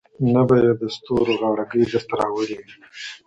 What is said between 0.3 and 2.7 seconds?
نه به یې د ستورو غاړګۍ درته راوړې